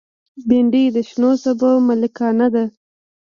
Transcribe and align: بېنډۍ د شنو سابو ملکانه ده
بېنډۍ 0.47 0.85
د 0.95 0.97
شنو 1.09 1.31
سابو 1.41 1.71
ملکانه 1.87 2.47
ده 2.53 2.65